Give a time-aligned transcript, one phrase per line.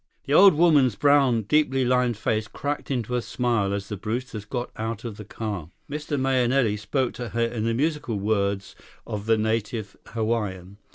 [0.25, 4.71] The old woman's brown, deeply lined face cracked into a smile as the Brewsters got
[4.75, 5.69] out of the car.
[5.87, 6.19] Mr.
[6.19, 8.75] Mahenili spoke to her in the musical words
[9.05, 10.77] of the native Hawaiian.